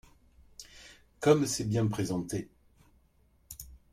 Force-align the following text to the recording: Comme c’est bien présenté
Comme 1.19 1.45
c’est 1.45 1.65
bien 1.69 1.85
présenté 1.85 2.49